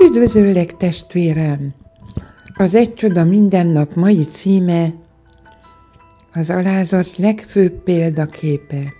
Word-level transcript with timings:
Üdvözöllek 0.00 0.76
testvérem! 0.76 1.72
Az 2.54 2.74
Egy 2.74 2.94
Csoda 2.94 3.24
minden 3.24 3.66
nap 3.66 3.94
mai 3.94 4.24
címe 4.24 4.94
az 6.32 6.50
alázat 6.50 7.16
legfőbb 7.16 7.72
példaképe. 7.72 8.92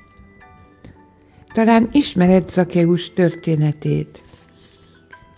Talán 1.52 1.88
ismered 1.92 2.50
Zakeus 2.50 3.12
történetét. 3.12 4.20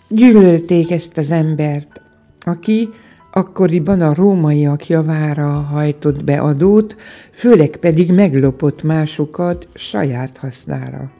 Gyűlölték 0.09 0.91
ezt 0.91 1.17
az 1.17 1.31
embert, 1.31 2.01
aki 2.39 2.89
akkoriban 3.31 4.01
a 4.01 4.13
rómaiak 4.13 4.87
javára 4.87 5.49
hajtott 5.49 6.23
be 6.23 6.39
adót, 6.39 6.95
főleg 7.31 7.77
pedig 7.77 8.11
meglopott 8.11 8.83
másokat 8.83 9.67
saját 9.73 10.37
hasznára. 10.37 11.11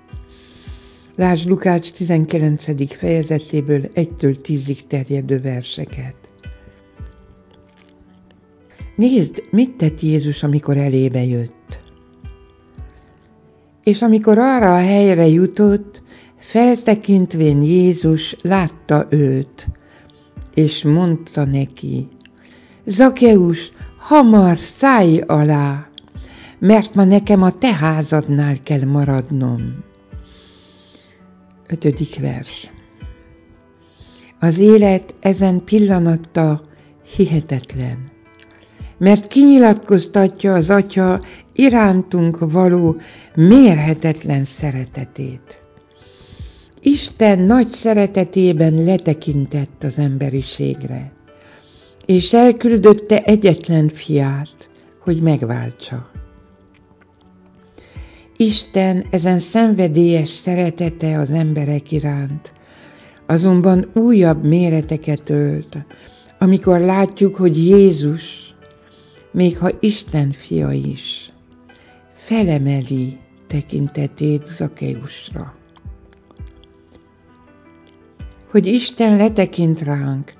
Lásd 1.18 1.50
Lukács 1.50 1.91
19. 1.91 2.95
fejezetéből 2.95 3.81
1-től 3.94 4.35
10-ig 4.44 4.80
terjedő 4.88 5.41
verseket. 5.41 6.16
Nézd, 8.95 9.44
mit 9.52 9.72
tett 9.72 10.02
Jézus, 10.02 10.44
amikor 10.44 10.77
elébe 10.77 11.23
jött. 11.23 11.80
És 13.84 14.02
amikor 14.02 14.38
arra 14.38 14.75
a 14.75 14.80
helyre 14.80 15.27
jutott, 15.27 16.02
feltekintvén 16.38 17.61
Jézus 17.61 18.36
látta 18.41 19.08
őt, 19.09 19.67
és 20.53 20.84
mondta 20.84 21.45
neki, 21.45 22.08
Zakeus, 22.86 23.72
hamar 23.97 24.58
szállj 24.58 25.20
alá, 25.20 25.89
mert 26.59 26.95
ma 26.95 27.03
nekem 27.03 27.41
a 27.41 27.52
te 27.52 27.73
házadnál 27.73 28.58
kell 28.63 28.86
maradnom. 28.86 29.84
Ötödik 31.67 32.19
vers. 32.19 32.71
Az 34.39 34.59
élet 34.59 35.16
ezen 35.19 35.63
pillanata 35.63 36.61
hihetetlen, 37.16 38.11
mert 38.97 39.27
kinyilatkoztatja 39.27 40.53
az 40.53 40.69
Atya 40.69 41.22
irántunk 41.53 42.52
való 42.52 42.95
mérhetetlen 43.35 44.44
szeretetét. 44.44 45.63
Isten 46.81 47.39
nagy 47.39 47.67
szeretetében 47.67 48.83
letekintett 48.83 49.83
az 49.83 49.97
emberiségre, 49.97 51.11
és 52.05 52.33
elküldötte 52.33 53.23
egyetlen 53.23 53.89
fiát, 53.89 54.69
hogy 55.00 55.22
megváltsa. 55.22 56.09
Isten 58.38 59.05
ezen 59.09 59.39
szenvedélyes 59.39 60.30
szeretete 60.30 61.19
az 61.19 61.31
emberek 61.31 61.91
iránt, 61.91 62.53
azonban 63.25 63.89
újabb 63.94 64.45
méreteket 64.45 65.30
ölt, 65.30 65.78
amikor 66.39 66.80
látjuk, 66.80 67.36
hogy 67.36 67.58
Jézus, 67.58 68.56
még 69.31 69.58
ha 69.58 69.72
Isten 69.80 70.31
fia 70.31 70.72
is, 70.72 71.31
felemeli 72.13 73.17
tekintetét 73.47 74.45
Zakeusra. 74.45 75.56
Hogy 78.52 78.66
Isten 78.66 79.17
letekint 79.17 79.81
ránk, 79.81 80.33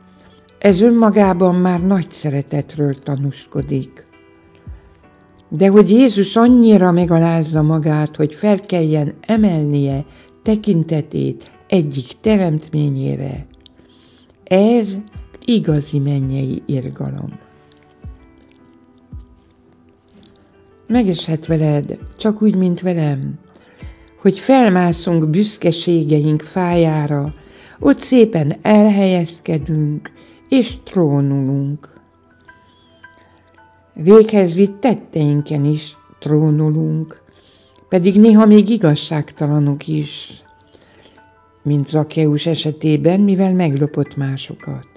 ez 0.60 0.82
önmagában 0.82 1.56
már 1.56 1.82
nagy 1.84 2.10
szeretetről 2.10 3.00
tanúskodik. 3.00 4.05
De 5.58 5.68
hogy 5.68 5.90
Jézus 5.90 6.36
annyira 6.36 6.92
megalázza 6.92 7.62
magát, 7.62 8.16
hogy 8.16 8.34
fel 8.34 8.60
kelljen 8.60 9.14
emelnie 9.22 10.06
tekintetét 10.44 11.52
egyik 11.68 12.08
teremtményére, 12.22 13.46
ez 14.44 14.98
igazi 15.46 16.00
mennyei 16.00 16.64
irgalom. 16.66 17.40
Megeshet 20.88 21.46
veled, 21.46 22.00
csak 22.18 22.42
úgy, 22.42 22.56
mint 22.56 22.82
velem, 22.82 23.40
hogy 24.22 24.40
felmászunk 24.40 25.30
büszkeségeink 25.30 26.42
fájára, 26.42 27.34
ott 27.80 28.00
szépen 28.00 28.54
elhelyezkedünk 28.62 30.12
és 30.50 30.78
trónulunk. 30.84 31.95
Véghez 33.96 34.54
vitt 34.56 34.80
tetteinken 34.80 35.66
is 35.66 35.98
trónulunk, 36.20 37.22
pedig 37.90 38.20
néha 38.20 38.46
még 38.46 38.70
igazságtalanok 38.70 39.88
is, 39.88 40.44
mint 41.64 41.88
Zakeus 41.88 42.46
esetében, 42.46 43.20
mivel 43.20 43.54
meglopott 43.54 44.16
másokat. 44.16 44.88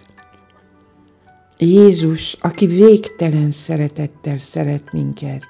Jézus, 1.59 2.37
aki 2.41 2.67
végtelen 2.67 3.51
szeretettel 3.51 4.39
szeret 4.39 4.93
minket, 4.93 5.45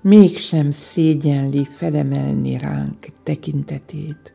mégsem 0.00 0.70
szégyenli 0.70 1.66
felemelni 1.76 2.58
ránk 2.58 3.06
tekintetét, 3.22 4.32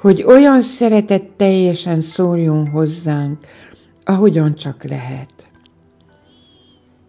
hogy 0.00 0.22
olyan 0.22 0.62
szeretet 0.62 1.24
teljesen 1.36 2.00
szóljon 2.00 2.68
hozzánk, 2.68 3.38
ahogyan 4.04 4.54
csak 4.54 4.84
lehet 4.84 5.33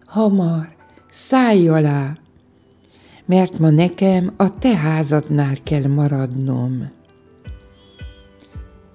hamar, 0.06 0.74
szállj 1.08 1.68
alá, 1.68 2.18
mert 3.24 3.58
ma 3.58 3.70
nekem 3.70 4.32
a 4.36 4.58
te 4.58 4.76
házadnál 4.76 5.56
kell 5.62 5.86
maradnom. 5.86 6.90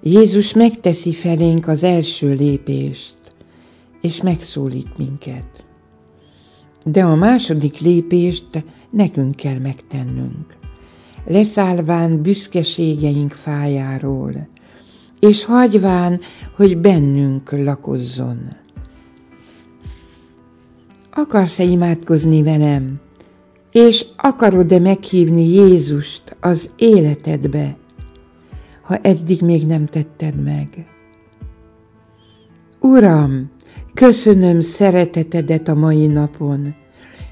Jézus 0.02 0.52
megteszi 0.52 1.12
felénk 1.12 1.68
az 1.68 1.82
első 1.82 2.34
lépést, 2.34 3.14
és 4.00 4.22
megszólít 4.22 4.98
minket. 4.98 5.66
De 6.84 7.04
a 7.04 7.14
második 7.14 7.78
lépést 7.78 8.64
nekünk 8.90 9.36
kell 9.36 9.58
megtennünk, 9.58 10.56
leszállván 11.26 12.22
büszkeségeink 12.22 13.32
fájáról, 13.32 14.48
és 15.20 15.44
hagyván, 15.44 16.20
hogy 16.56 16.78
bennünk 16.78 17.50
lakozzon. 17.50 18.38
Akarsz-e 21.14 21.62
imádkozni 21.62 22.42
velem? 22.42 23.00
És 23.72 24.06
akarod-e 24.16 24.78
meghívni 24.78 25.48
Jézust 25.48 26.36
az 26.40 26.70
életedbe, 26.76 27.76
ha 28.82 28.96
eddig 28.96 29.40
még 29.40 29.66
nem 29.66 29.86
tetted 29.86 30.42
meg? 30.42 30.86
Uram, 32.80 33.50
köszönöm 33.94 34.60
szeretetedet 34.60 35.68
a 35.68 35.74
mai 35.74 36.06
napon. 36.06 36.74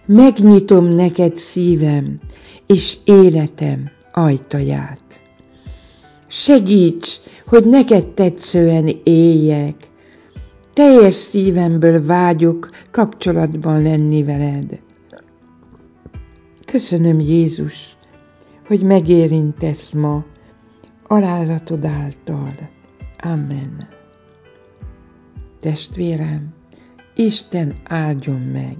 Megnyitom 0.06 0.84
neked 0.84 1.36
szívem 1.36 2.20
és 2.66 2.96
életem 3.04 3.90
ajtaját. 4.12 5.20
Segíts, 6.28 7.16
hogy 7.46 7.64
neked 7.64 8.04
tetszően 8.04 8.90
éljek, 9.04 9.89
teljes 10.80 11.14
szívemből 11.14 12.06
vágyok 12.06 12.70
kapcsolatban 12.90 13.82
lenni 13.82 14.22
veled. 14.24 14.78
Köszönöm 16.66 17.20
Jézus, 17.20 17.96
hogy 18.66 18.82
megérintesz 18.82 19.92
ma 19.92 20.24
alázatod 21.06 21.84
által. 21.84 22.54
Amen. 23.18 23.88
Testvérem, 25.60 26.54
Isten 27.14 27.74
áldjon 27.84 28.40
meg, 28.40 28.76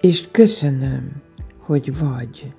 és 0.00 0.28
köszönöm, 0.30 1.12
hogy 1.58 1.98
vagy. 1.98 2.52